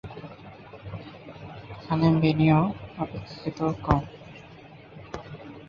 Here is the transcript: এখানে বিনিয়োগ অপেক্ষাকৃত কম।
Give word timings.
এখানে 1.73 2.07
বিনিয়োগ 2.21 2.69
অপেক্ষাকৃত 2.99 3.59
কম। 3.85 4.01